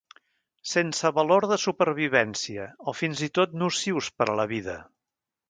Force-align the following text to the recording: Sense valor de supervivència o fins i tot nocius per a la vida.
Sense 0.69 1.11
valor 1.17 1.45
de 1.51 1.57
supervivència 1.63 2.65
o 2.93 2.95
fins 3.01 3.23
i 3.29 3.31
tot 3.41 3.55
nocius 3.65 4.11
per 4.19 4.31
a 4.35 4.41
la 4.43 4.49
vida. 4.57 4.81